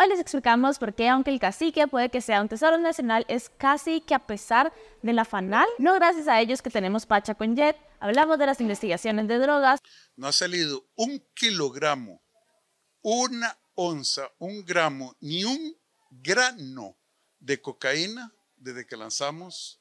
[0.00, 3.50] Hoy les explicamos por qué, aunque el cacique puede que sea un tesoro nacional, es
[3.50, 7.56] casi que a pesar de la FANAL, no gracias a ellos que tenemos Pacha con
[7.56, 9.80] Jet, hablamos de las investigaciones de drogas.
[10.14, 12.22] No ha salido un kilogramo,
[13.02, 15.76] una onza, un gramo, ni un
[16.12, 16.96] grano
[17.40, 19.80] de cocaína desde que lanzamos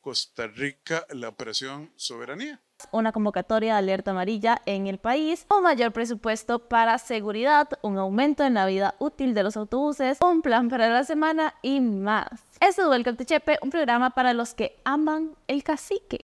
[0.00, 5.92] Costa Rica la operación Soberanía una convocatoria de alerta amarilla en el país, un mayor
[5.92, 10.88] presupuesto para seguridad, un aumento en la vida útil de los autobuses, un plan para
[10.88, 12.28] la semana y más.
[12.60, 16.20] Esto es Welcome to Chepe, un programa para los que aman el cacique.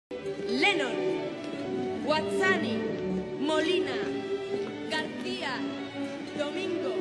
[0.48, 0.92] Lennon,
[2.04, 2.78] Guazzani,
[3.41, 3.92] Molina,
[4.91, 5.56] García,
[6.38, 6.94] Domingo,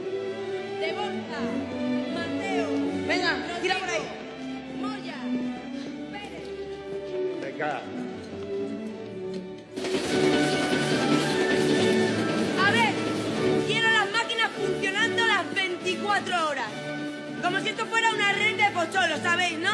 [0.80, 0.94] De
[2.14, 2.70] Mateo.
[3.08, 4.02] Venga, tira por ahí.
[4.80, 5.16] Moya,
[6.12, 6.50] Pérez.
[7.42, 7.82] Venga.
[18.86, 19.60] Pocholo, ¿sabéis?
[19.60, 19.70] ¿No?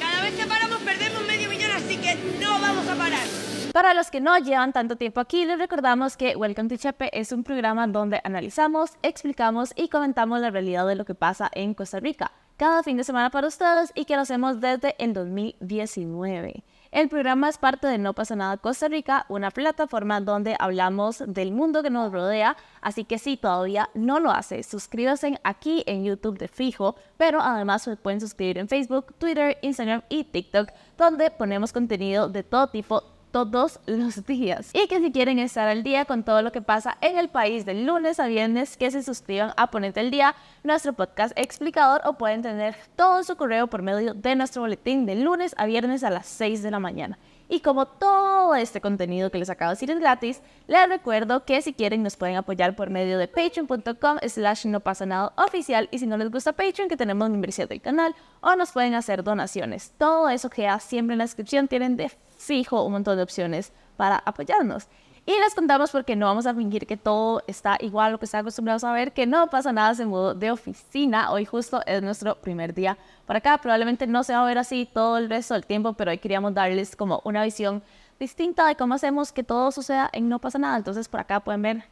[0.00, 3.26] Cada vez que paramos perdemos medio millón, así que no vamos a parar.
[3.72, 7.30] Para los que no llevan tanto tiempo aquí, les recordamos que Welcome to Chepe es
[7.30, 12.00] un programa donde analizamos, explicamos y comentamos la realidad de lo que pasa en Costa
[12.00, 16.64] Rica cada fin de semana para ustedes y que lo hacemos desde el 2019.
[16.90, 21.52] El programa es parte de No pasa nada Costa Rica, una plataforma donde hablamos del
[21.52, 26.38] mundo que nos rodea, así que si todavía no lo hace, suscríbanse aquí en YouTube
[26.38, 31.74] de fijo, pero además se pueden suscribir en Facebook, Twitter, Instagram y TikTok, donde ponemos
[31.74, 34.70] contenido de todo tipo todos los días.
[34.72, 37.64] Y que si quieren estar al día con todo lo que pasa en el país
[37.64, 42.14] de lunes a viernes, que se suscriban a Ponente el Día, nuestro podcast explicador, o
[42.14, 46.10] pueden tener todo su correo por medio de nuestro boletín de lunes a viernes a
[46.10, 47.18] las 6 de la mañana.
[47.50, 51.62] Y como todo este contenido que les acabo de decir es gratis, les recuerdo que
[51.62, 55.98] si quieren nos pueden apoyar por medio de patreon.com slash no pasa nada oficial y
[55.98, 59.94] si no les gusta Patreon que tenemos membresía del canal o nos pueden hacer donaciones.
[59.96, 63.72] Todo eso que ya siempre en la descripción tienen de fijo un montón de opciones
[63.96, 64.88] para apoyarnos.
[65.28, 68.24] Y les contamos porque no vamos a fingir que todo está igual a lo que
[68.24, 71.30] están acostumbrados a ver, que no pasa nada en modo de oficina.
[71.30, 73.58] Hoy justo es nuestro primer día por acá.
[73.58, 76.54] Probablemente no se va a ver así todo el resto del tiempo, pero hoy queríamos
[76.54, 77.82] darles como una visión
[78.18, 80.78] distinta de cómo hacemos que todo suceda en No pasa nada.
[80.78, 81.84] Entonces por acá pueden ver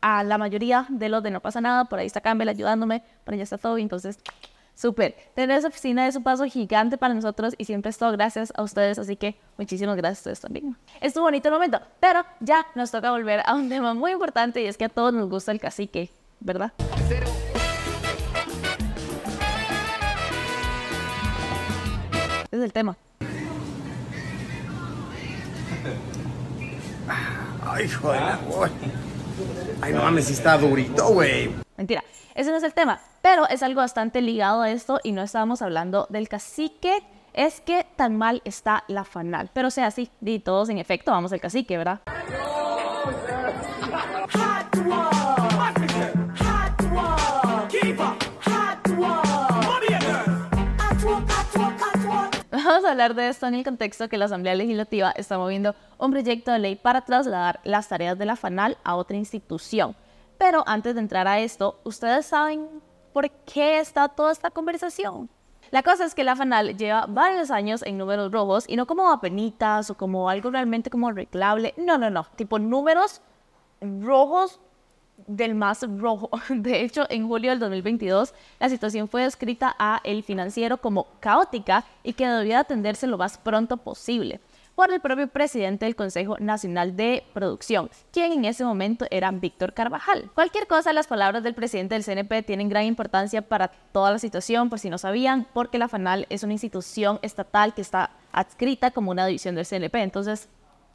[0.00, 1.84] a la mayoría de los de No pasa nada.
[1.84, 3.82] Por ahí está Campbell ayudándome, por allá está Toby.
[3.82, 4.18] Entonces
[4.80, 5.14] Súper.
[5.34, 8.62] Tener esa oficina es un paso gigante para nosotros y siempre es todo gracias a
[8.62, 10.74] ustedes, así que muchísimas gracias a ustedes también.
[11.02, 14.66] Estuvo bonito el momento, pero ya nos toca volver a un tema muy importante y
[14.66, 16.08] es que a todos nos gusta el cacique,
[16.40, 16.72] ¿verdad?
[22.50, 22.96] es el tema.
[27.62, 28.22] Ay, joder,
[29.82, 31.54] Ay, no mames, si está durito, güey.
[31.76, 32.02] Mentira,
[32.34, 35.62] ese no es el tema, pero es algo bastante ligado a esto y no estábamos
[35.62, 37.02] hablando del cacique.
[37.32, 39.50] Es que tan mal está la fanal.
[39.52, 42.00] Pero sea así, di todos en efecto, vamos al cacique, ¿verdad?
[52.50, 56.10] Vamos a hablar de esto en el contexto que la Asamblea Legislativa está moviendo un
[56.10, 59.96] proyecto de ley para trasladar las tareas de la FANAL a otra institución.
[60.38, 62.68] Pero antes de entrar a esto, ¿ustedes saben
[63.12, 65.28] por qué está toda esta conversación?
[65.70, 69.10] La cosa es que la FANAL lleva varios años en números rojos y no como
[69.10, 71.74] apenitas o como algo realmente como arreglable.
[71.76, 72.26] No, no, no.
[72.34, 73.20] Tipo números
[73.80, 74.58] rojos
[75.28, 76.28] del más rojo.
[76.48, 81.84] De hecho, en julio del 2022, la situación fue descrita a El Financiero como caótica
[82.02, 84.40] y que debía atenderse lo más pronto posible
[84.80, 89.74] por el propio presidente del Consejo Nacional de Producción, quien en ese momento era Víctor
[89.74, 90.30] Carvajal.
[90.34, 94.70] Cualquier cosa, las palabras del presidente del CNP tienen gran importancia para toda la situación,
[94.70, 99.10] por si no sabían, porque la FANAL es una institución estatal que está adscrita como
[99.10, 100.00] una división del CNP.
[100.00, 100.48] Entonces,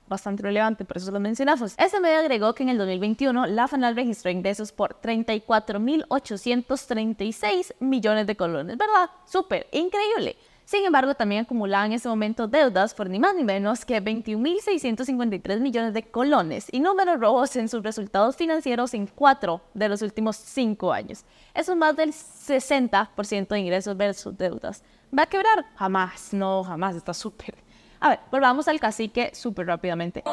[0.07, 1.75] bastante relevante, por eso lo mencionamos.
[1.77, 8.35] Ese medio agregó que en el 2021 la FANAL registró ingresos por 34.836 millones de
[8.35, 9.11] colones, ¿verdad?
[9.27, 10.37] Súper, increíble.
[10.65, 15.59] Sin embargo, también acumulaba en ese momento deudas por ni más ni menos que 21.653
[15.59, 20.37] millones de colones y números rojos en sus resultados financieros en cuatro de los últimos
[20.37, 21.23] cinco años.
[21.53, 24.83] Eso es más del 60% de ingresos versus deudas.
[25.17, 25.65] ¿Va a quebrar?
[25.75, 27.64] Jamás, no, jamás, está súper
[27.99, 30.23] a ver, volvamos al cacique súper rápidamente.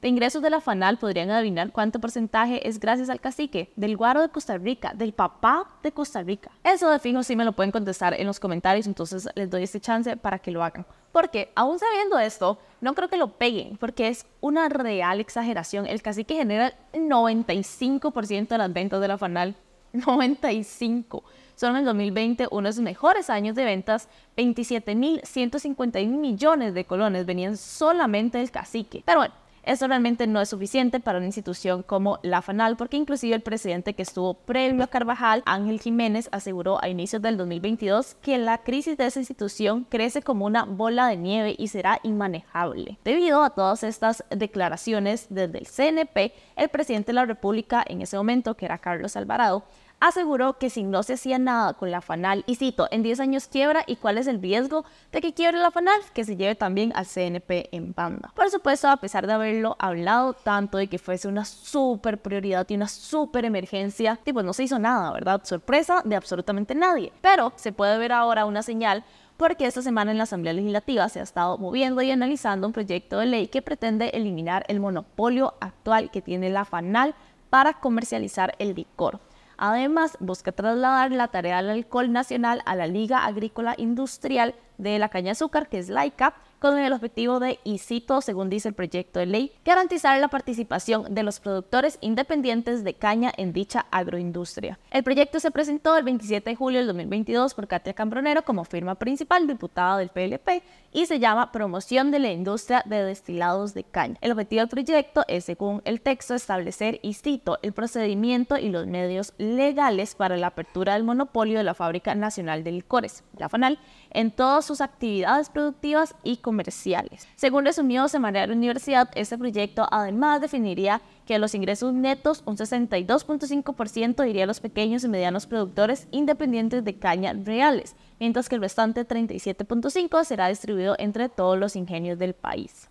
[0.00, 4.20] De ingresos de la FANAL podrían adivinar cuánto porcentaje es gracias al cacique, del guaro
[4.20, 6.50] de Costa Rica, del papá de Costa Rica.
[6.64, 9.80] Eso de fijo sí me lo pueden contestar en los comentarios, entonces les doy este
[9.80, 10.86] chance para que lo hagan.
[11.12, 15.86] Porque aún sabiendo esto, no creo que lo peguen, porque es una real exageración.
[15.86, 19.56] El cacique genera el 95% de las ventas de la Fanal.
[19.92, 21.24] 95.
[21.58, 24.08] Son en el 2020 uno de sus mejores años de ventas.
[24.36, 29.02] 27.151 millones de colones venían solamente del cacique.
[29.04, 29.34] Pero bueno,
[29.64, 33.94] eso realmente no es suficiente para una institución como la FANAL, porque inclusive el presidente
[33.94, 38.96] que estuvo previo a Carvajal, Ángel Jiménez, aseguró a inicios del 2022 que la crisis
[38.96, 42.98] de esa institución crece como una bola de nieve y será inmanejable.
[43.02, 48.16] Debido a todas estas declaraciones desde el CNP, el presidente de la República en ese
[48.16, 49.64] momento, que era Carlos Alvarado,
[50.00, 53.48] aseguró que si no se hacía nada con la FANAL, y cito, en 10 años
[53.48, 56.92] quiebra y cuál es el riesgo de que quiebre la FANAL, que se lleve también
[56.94, 58.32] al CNP en banda.
[58.34, 62.74] Por supuesto, a pesar de haberlo hablado tanto de que fuese una súper prioridad y
[62.74, 65.40] una súper emergencia, tipo, no se hizo nada, ¿verdad?
[65.44, 67.12] Sorpresa de absolutamente nadie.
[67.20, 69.04] Pero se puede ver ahora una señal
[69.36, 73.18] porque esta semana en la Asamblea Legislativa se ha estado moviendo y analizando un proyecto
[73.18, 77.14] de ley que pretende eliminar el monopolio actual que tiene la FANAL
[77.48, 79.20] para comercializar el licor.
[79.58, 85.08] Además, busca trasladar la tarea del alcohol nacional a la Liga Agrícola Industrial de la
[85.08, 89.20] Caña Azúcar, que es LAICA, con el objetivo de, y cito, según dice el proyecto
[89.20, 94.78] de ley, garantizar la participación de los productores independientes de caña en dicha agroindustria.
[94.90, 98.94] El proyecto se presentó el 27 de julio del 2022 por Katia Cambronero como firma
[98.96, 100.62] principal, diputada del PLP,
[100.92, 104.16] y se llama Promoción de la Industria de Destilados de Caña.
[104.20, 108.86] El objetivo del proyecto es, según el texto, establecer, y cito, el procedimiento y los
[108.86, 113.78] medios legales para la apertura del monopolio de la Fábrica Nacional de Licores, la FANAL,
[114.10, 117.26] en todas sus actividades productivas y comerciales.
[117.36, 124.44] Según resumió Semanario Universidad, este proyecto además definiría que los ingresos netos, un 62.5% iría
[124.44, 130.24] a los pequeños y medianos productores independientes de caña reales, mientras que el restante 37.5%
[130.24, 132.88] será distribuido entre todos los ingenios del país.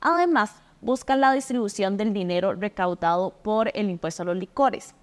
[0.00, 4.94] Además, busca la distribución del dinero recaudado por el impuesto a los licores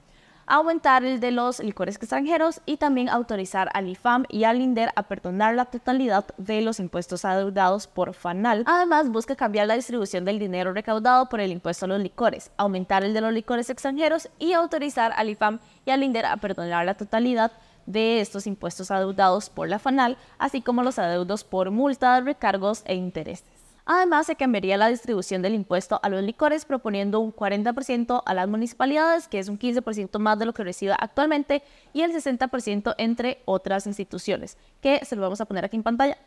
[0.46, 5.04] aumentar el de los licores extranjeros y también autorizar al IFAM y al INDER a
[5.04, 8.64] perdonar la totalidad de los impuestos adeudados por FANAL.
[8.66, 13.04] Además, busca cambiar la distribución del dinero recaudado por el impuesto a los licores, aumentar
[13.04, 16.96] el de los licores extranjeros y autorizar al IFAM y al INDER a perdonar la
[16.96, 17.52] totalidad
[17.86, 22.96] de estos impuestos adeudados por la FANAL, así como los adeudos por multas, recargos e
[22.96, 23.63] intereses.
[23.86, 28.48] Además, se cambiaría la distribución del impuesto a los licores, proponiendo un 40% a las
[28.48, 33.42] municipalidades, que es un 15% más de lo que recibe actualmente, y el 60% entre
[33.46, 36.18] otras instituciones, que se lo vamos a poner aquí en pantalla.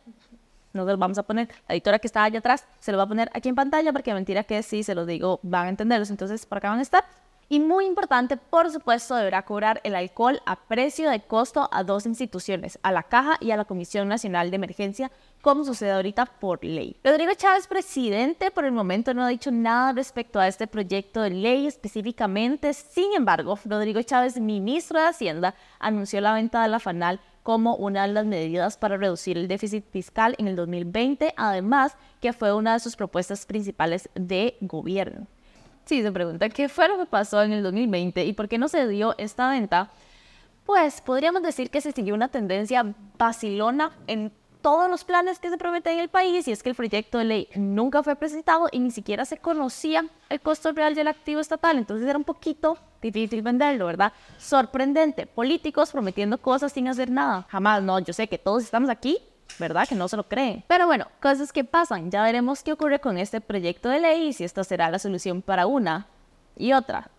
[0.75, 1.49] No se lo vamos a poner.
[1.67, 4.13] La editora que está allá atrás se lo va a poner aquí en pantalla, porque
[4.13, 6.11] mentira que sí, se lo digo, van a entenderlos.
[6.11, 7.05] Entonces, por acá van a estar.
[7.49, 12.05] Y muy importante, por supuesto, deberá cobrar el alcohol a precio de costo a dos
[12.05, 15.13] instituciones, a la Caja y a la Comisión Nacional de Emergencia,
[15.43, 16.97] como sucede ahorita por ley.
[17.05, 21.31] Rodrigo Chávez, presidente, por el momento no ha dicho nada respecto a este proyecto de
[21.31, 22.73] ley específicamente.
[22.73, 28.09] Sin embargo, Rodrigo Chávez, ministro de Hacienda, anunció la venta de la FANAL como una
[28.09, 32.73] de las medidas para reducir el déficit fiscal en el 2020, además que fue una
[32.73, 35.29] de sus propuestas principales de gobierno.
[35.87, 38.67] Si se pregunta qué fue lo que pasó en el 2020 y por qué no
[38.67, 39.89] se dio esta venta,
[40.65, 45.57] pues podríamos decir que se siguió una tendencia vacilona en todos los planes que se
[45.57, 48.81] prometen en el país y es que el proyecto de ley nunca fue presentado y
[48.81, 53.43] ni siquiera se conocía el costo real del activo estatal, entonces era un poquito difícil
[53.43, 54.13] venderlo, ¿verdad?
[54.39, 59.21] Sorprendente, políticos prometiendo cosas sin hacer nada, jamás, no, yo sé que todos estamos aquí
[59.59, 59.89] ¿verdad?
[59.89, 60.65] Que no se lo creen.
[60.69, 62.11] Pero bueno, cosas que pasan.
[62.11, 65.43] Ya veremos qué ocurre con este proyecto de ley y si esta será la solución
[65.43, 66.07] para una
[66.57, 67.11] y otra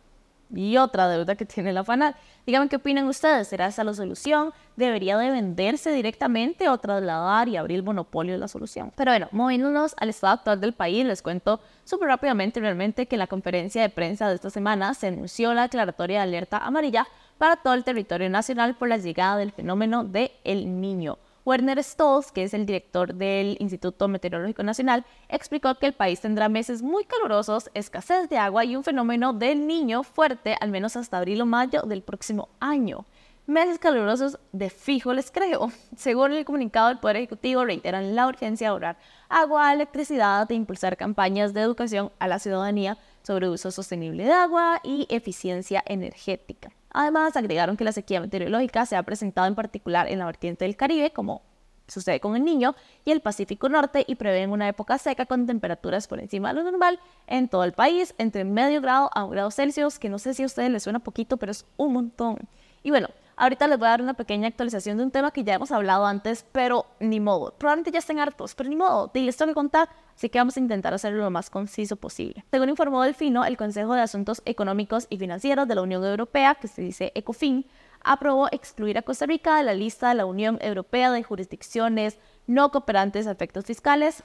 [0.54, 2.16] y otra deuda que tiene la FANAL.
[2.46, 3.48] Díganme qué opinan ustedes.
[3.48, 4.54] ¿Será esa la solución?
[4.76, 8.92] ¿Debería de venderse directamente o trasladar y abrir el monopolio de la solución?
[8.96, 13.20] Pero bueno, moviéndonos al estado actual del país, les cuento súper rápidamente realmente que en
[13.20, 17.58] la conferencia de prensa de esta semana se anunció la declaratoria de alerta amarilla para
[17.58, 21.18] todo el territorio nacional por la llegada del fenómeno de El Niño.
[21.48, 26.50] Werner Stolz, que es el director del Instituto Meteorológico Nacional, explicó que el país tendrá
[26.50, 31.20] meses muy calurosos, escasez de agua y un fenómeno del niño fuerte al menos hasta
[31.20, 33.06] abril o mayo del próximo año.
[33.46, 35.72] Meses calurosos de fijo les creo.
[35.96, 38.98] Según el comunicado del Poder Ejecutivo, reiteran la urgencia de ahorrar
[39.30, 44.82] agua, electricidad e impulsar campañas de educación a la ciudadanía sobre uso sostenible de agua
[44.84, 46.72] y eficiencia energética.
[47.00, 50.76] Además, agregaron que la sequía meteorológica se ha presentado en particular en la vertiente del
[50.76, 51.44] Caribe, como
[51.88, 52.76] sucede con el Niño,
[53.06, 56.64] y el Pacífico Norte, y prevén una época seca con temperaturas por encima de lo
[56.64, 60.34] normal en todo el país, entre medio grado a un grado Celsius, que no sé
[60.34, 62.40] si a ustedes les suena poquito, pero es un montón.
[62.82, 65.54] Y bueno, Ahorita les voy a dar una pequeña actualización de un tema que ya
[65.54, 67.54] hemos hablado antes, pero ni modo.
[67.56, 69.12] Probablemente ya estén hartos, pero ni modo.
[69.14, 72.44] Y les tengo que contar, así que vamos a intentar hacerlo lo más conciso posible.
[72.50, 76.68] Según informó Delfino, el Consejo de Asuntos Económicos y Financieros de la Unión Europea, que
[76.68, 77.68] se dice ECOFIN,
[78.04, 82.18] aprobó excluir a Costa Rica de la lista de la Unión Europea de jurisdicciones
[82.48, 84.24] no cooperantes a efectos fiscales,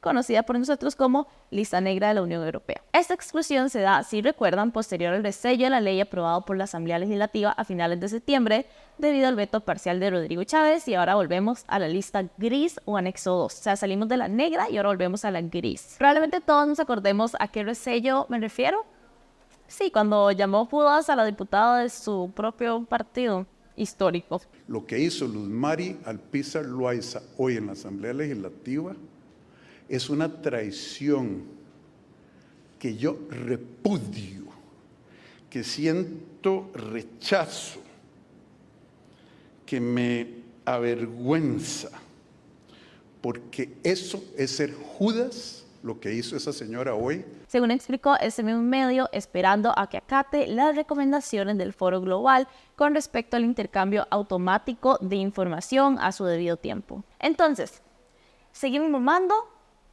[0.00, 2.82] conocida por nosotros como lista negra de la Unión Europea.
[2.92, 6.64] Esta exclusión se da, si recuerdan, posterior al resello de la ley aprobado por la
[6.64, 8.66] Asamblea Legislativa a finales de septiembre
[8.98, 12.96] debido al veto parcial de Rodrigo Chávez y ahora volvemos a la lista gris o
[12.96, 13.54] anexo 2.
[13.54, 15.96] O sea, salimos de la negra y ahora volvemos a la gris.
[15.98, 18.84] Probablemente todos nos acordemos a qué resello me refiero.
[19.66, 24.40] Sí, cuando llamó Judas a la diputada de su propio partido histórico.
[24.66, 28.96] Lo que hizo Luz Mari Alpizar Loaiza hoy en la Asamblea Legislativa
[29.88, 31.44] es una traición
[32.78, 34.44] que yo repudio,
[35.50, 37.80] que siento rechazo,
[39.64, 40.28] que me
[40.64, 41.90] avergüenza,
[43.20, 47.24] porque eso es ser Judas, lo que hizo esa señora hoy.
[47.46, 52.94] Según explicó ese mismo medio, esperando a que acate las recomendaciones del Foro Global con
[52.94, 57.04] respecto al intercambio automático de información a su debido tiempo.
[57.18, 57.82] Entonces,
[58.52, 59.34] seguimos mamando,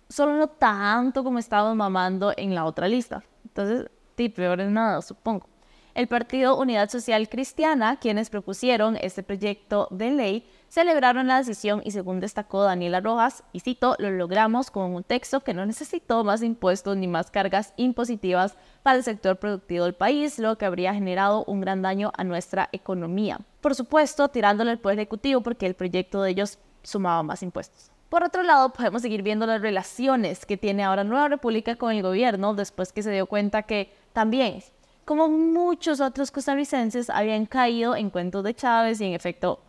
[0.10, 3.24] solo no tanto como estábamos mamando en la otra lista.
[3.44, 5.48] Entonces, sí, peor nada, supongo.
[5.96, 11.92] El Partido Unidad Social Cristiana, quienes propusieron este proyecto de ley, celebraron la decisión y
[11.92, 16.44] según destacó Daniela Rojas, y cito, lo logramos con un texto que no necesitó más
[16.44, 21.46] impuestos ni más cargas impositivas para el sector productivo del país, lo que habría generado
[21.46, 23.40] un gran daño a nuestra economía.
[23.62, 27.95] Por supuesto, tirándole al Poder Ejecutivo porque el proyecto de ellos sumaba más impuestos.
[28.10, 32.04] Por otro lado, podemos seguir viendo las relaciones que tiene ahora Nueva República con el
[32.04, 34.64] gobierno después que se dio cuenta que también,
[35.06, 39.60] como muchos otros costarricenses, habían caído en cuentos de Chávez y en efecto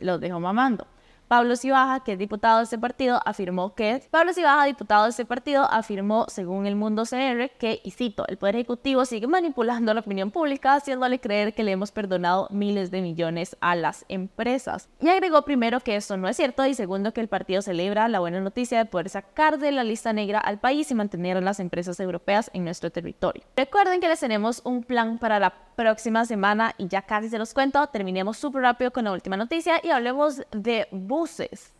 [0.00, 0.86] los dejó mamando.
[1.34, 5.24] Pablo Cibaja, que es diputado de ese partido, afirmó que Pablo Cibaja, diputado de ese
[5.24, 9.98] partido, afirmó, según el Mundo CR, que, y cito, el Poder Ejecutivo sigue manipulando la
[9.98, 14.88] opinión pública, haciéndole creer que le hemos perdonado miles de millones a las empresas.
[15.00, 18.20] Y agregó primero que esto no es cierto y segundo que el partido celebra la
[18.20, 21.58] buena noticia de poder sacar de la lista negra al país y mantener a las
[21.58, 23.42] empresas europeas en nuestro territorio.
[23.56, 27.52] Recuerden que les tenemos un plan para la próxima semana y ya casi se los
[27.52, 27.84] cuento.
[27.88, 30.86] Terminemos súper rápido con la última noticia y hablemos de
[31.24, 31.72] buses.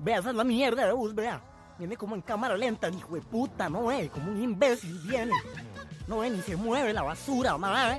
[0.00, 1.40] Vea, esa es la mierda de bus, vea.
[1.78, 5.32] Viene como en cámara lenta, hijo de puta, no ve, como un imbécil viene.
[6.08, 7.98] No ve ni se mueve la basura, mamá.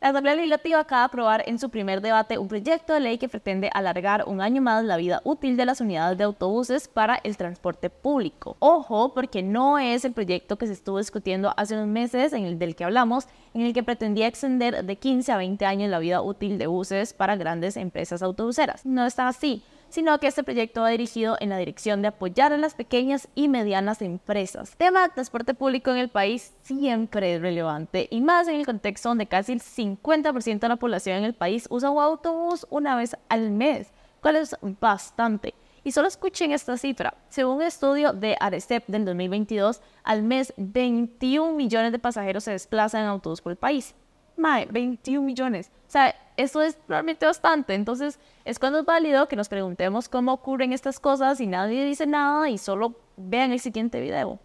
[0.00, 3.28] La Asamblea Legislativa acaba de aprobar en su primer debate un proyecto de ley que
[3.28, 7.36] pretende alargar un año más la vida útil de las unidades de autobuses para el
[7.36, 8.56] transporte público.
[8.60, 12.58] Ojo, porque no es el proyecto que se estuvo discutiendo hace unos meses, en el
[12.58, 16.22] del que hablamos, en el que pretendía extender de 15 a 20 años la vida
[16.22, 18.86] útil de buses para grandes empresas autobuseras.
[18.86, 19.62] No está así
[19.94, 23.46] sino que este proyecto va dirigido en la dirección de apoyar a las pequeñas y
[23.46, 24.74] medianas empresas.
[24.76, 29.10] tema de transporte público en el país siempre es relevante y más en el contexto
[29.10, 33.16] donde casi el 50% de la población en el país usa un autobús una vez
[33.28, 35.54] al mes, cual es bastante.
[35.84, 37.14] Y solo escuchen esta cifra.
[37.28, 43.02] Según un estudio de Arecep del 2022, al mes 21 millones de pasajeros se desplazan
[43.02, 43.94] en autobús por el país.
[44.36, 45.70] Mae, 21 millones.
[45.86, 47.74] O sea, eso es realmente bastante.
[47.74, 52.06] Entonces, es cuando es válido que nos preguntemos cómo ocurren estas cosas y nadie dice
[52.06, 54.40] nada y solo vean el siguiente video.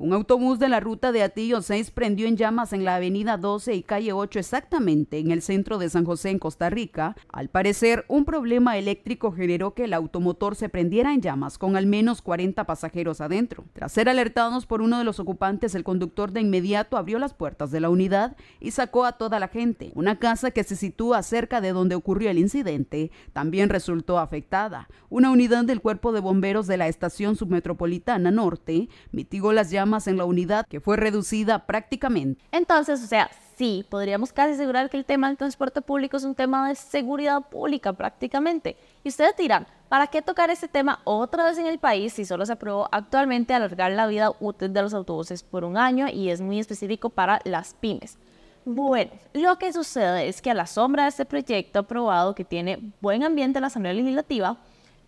[0.00, 3.74] Un autobús de la ruta de Atillo 6 prendió en llamas en la avenida 12
[3.74, 7.16] y calle 8 exactamente en el centro de San José en Costa Rica.
[7.32, 11.86] Al parecer, un problema eléctrico generó que el automotor se prendiera en llamas con al
[11.86, 13.64] menos 40 pasajeros adentro.
[13.72, 17.72] Tras ser alertados por uno de los ocupantes, el conductor de inmediato abrió las puertas
[17.72, 19.90] de la unidad y sacó a toda la gente.
[19.96, 24.88] Una casa que se sitúa cerca de donde ocurrió el incidente también resultó afectada.
[25.10, 30.16] Una unidad del cuerpo de bomberos de la estación submetropolitana norte mitigó las llamas en
[30.16, 32.44] la unidad que fue reducida prácticamente.
[32.52, 36.34] Entonces, o sea, sí, podríamos casi asegurar que el tema del transporte público es un
[36.34, 38.76] tema de seguridad pública prácticamente.
[39.02, 42.46] Y ustedes dirán, ¿para qué tocar este tema otra vez en el país si solo
[42.46, 46.40] se aprobó actualmente alargar la vida útil de los autobuses por un año y es
[46.40, 48.18] muy específico para las pymes?
[48.64, 52.92] Bueno, lo que sucede es que a la sombra de este proyecto aprobado que tiene
[53.00, 54.58] buen ambiente en la Asamblea Legislativa,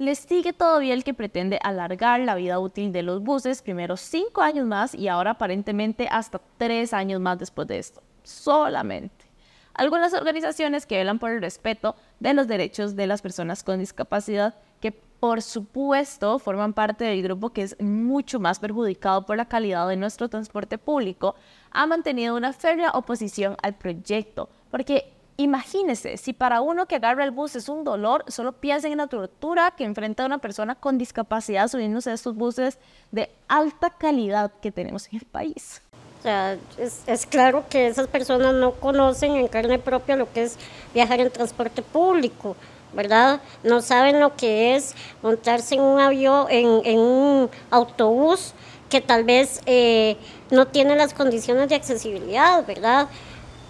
[0.01, 4.41] le sigue todavía el que pretende alargar la vida útil de los buses, primero cinco
[4.41, 8.03] años más y ahora aparentemente hasta tres años más después de esto.
[8.23, 9.27] Solamente.
[9.75, 14.55] Algunas organizaciones que velan por el respeto de los derechos de las personas con discapacidad,
[14.81, 19.87] que por supuesto, forman parte del grupo que es mucho más perjudicado por la calidad
[19.87, 21.35] de nuestro transporte público,
[21.73, 27.31] ha mantenido una férrea oposición al proyecto, porque Imagínese, si para uno que agarra el
[27.31, 31.67] bus es un dolor, solo piensen en la tortura que enfrenta una persona con discapacidad
[31.69, 32.77] subiéndose a estos buses
[33.11, 35.81] de alta calidad que tenemos en el país.
[36.19, 40.59] O sea, es, claro que esas personas no conocen en carne propia lo que es
[40.93, 42.55] viajar en transporte público,
[42.93, 43.41] ¿verdad?
[43.63, 48.53] No saben lo que es montarse en un avión, en, en un autobús
[48.91, 50.19] que tal vez eh,
[50.51, 53.09] no tiene las condiciones de accesibilidad, ¿verdad?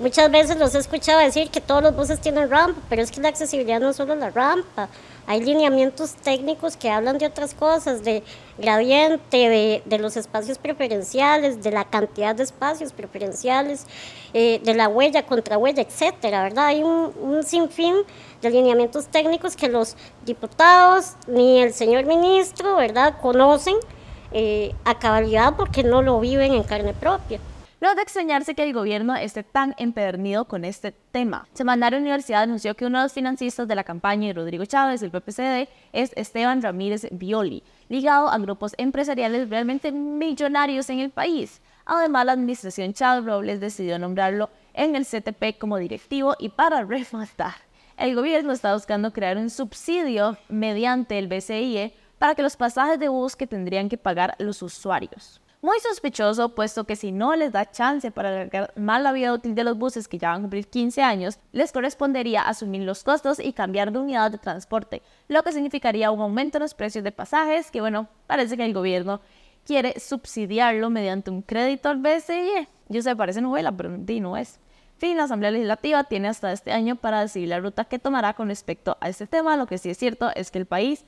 [0.01, 3.21] Muchas veces los he escuchado decir que todos los buses tienen rampa, pero es que
[3.21, 4.89] la accesibilidad no es solo la rampa.
[5.27, 8.23] Hay lineamientos técnicos que hablan de otras cosas, de
[8.57, 13.85] gradiente, de, los espacios preferenciales, de la cantidad de espacios preferenciales,
[14.33, 16.69] eh, de la huella contra huella, etcétera, ¿verdad?
[16.69, 17.97] Hay un, un sinfín
[18.41, 23.77] de lineamientos técnicos que los diputados ni el señor ministro, ¿verdad?, conocen
[24.33, 27.39] eh, a cabalidad porque no lo viven en carne propia.
[27.81, 31.49] No de extrañarse que el gobierno esté tan empedernido con este tema.
[31.55, 35.11] Semanario Universidad anunció que uno de los financistas de la campaña de Rodrigo Chávez del
[35.11, 41.63] PPCD es Esteban Ramírez Violi, ligado a grupos empresariales realmente millonarios en el país.
[41.87, 47.55] Además, la administración Chávez Robles decidió nombrarlo en el CTP como directivo y para rematar,
[47.97, 53.09] el gobierno está buscando crear un subsidio mediante el BCIE para que los pasajes de
[53.09, 55.41] bus que tendrían que pagar los usuarios.
[55.63, 59.55] Muy sospechoso, puesto que si no les da chance para alargar más la vida útil
[59.55, 63.39] de los buses que ya van a cumplir 15 años, les correspondería asumir los costos
[63.39, 67.13] y cambiar de unidad de transporte, lo que significaría un aumento en los precios de
[67.13, 69.21] pasajes, que bueno, parece que el gobierno
[69.67, 72.67] quiere subsidiarlo mediante un crédito al BCE.
[72.89, 74.61] Yo sé, parece novela, pero no es.
[74.97, 78.49] Fin, la Asamblea Legislativa tiene hasta este año para decidir la ruta que tomará con
[78.49, 79.59] respecto a este tema.
[79.59, 81.05] Lo que sí es cierto es que el país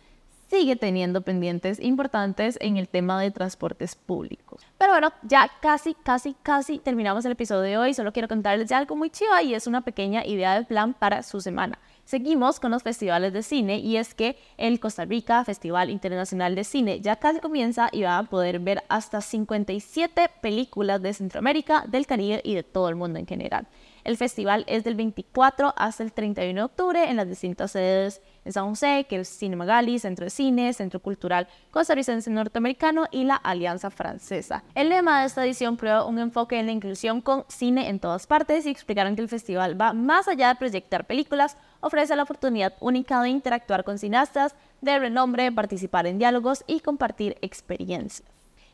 [0.52, 4.61] sigue teniendo pendientes importantes en el tema de transportes públicos.
[4.76, 7.94] Pero bueno, ya casi, casi, casi terminamos el episodio de hoy.
[7.94, 11.23] Solo quiero contarles de algo muy chido y es una pequeña idea de plan para
[11.23, 11.78] su semana.
[12.04, 16.64] Seguimos con los festivales de cine y es que el Costa Rica Festival Internacional de
[16.64, 22.06] Cine ya casi comienza y va a poder ver hasta 57 películas de Centroamérica, del
[22.06, 23.66] Caribe y de todo el mundo en general.
[24.04, 28.52] El festival es del 24 hasta el 31 de octubre en las distintas sedes en
[28.52, 33.36] San José, que es Cinema Gali, Centro de Cine, Centro Cultural Costarricense Norteamericano y la
[33.36, 34.65] Alianza Francesa.
[34.75, 38.26] El lema de esta edición prueba un enfoque en la inclusión con cine en todas
[38.26, 42.75] partes y explicaron que el festival va más allá de proyectar películas, ofrece la oportunidad
[42.80, 48.28] única de interactuar con cineastas de renombre, participar en diálogos y compartir experiencias.